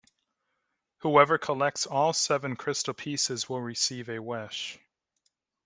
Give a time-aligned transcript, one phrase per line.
[1.01, 4.79] Whoever collects all seven crystal pieces will receive a wish.